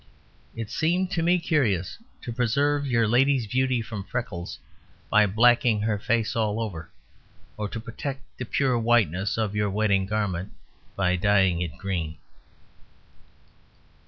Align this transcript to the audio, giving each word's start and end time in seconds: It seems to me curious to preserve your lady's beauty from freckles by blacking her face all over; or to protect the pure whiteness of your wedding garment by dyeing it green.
It 0.55 0.71
seems 0.71 1.11
to 1.13 1.21
me 1.21 1.37
curious 1.37 1.99
to 2.23 2.33
preserve 2.33 2.87
your 2.87 3.07
lady's 3.07 3.45
beauty 3.45 3.83
from 3.83 4.03
freckles 4.03 4.57
by 5.11 5.27
blacking 5.27 5.81
her 5.81 5.99
face 5.99 6.35
all 6.35 6.59
over; 6.59 6.89
or 7.55 7.69
to 7.69 7.79
protect 7.79 8.21
the 8.39 8.45
pure 8.45 8.79
whiteness 8.79 9.37
of 9.37 9.53
your 9.55 9.69
wedding 9.69 10.07
garment 10.07 10.53
by 10.95 11.17
dyeing 11.17 11.61
it 11.61 11.77
green. 11.77 12.17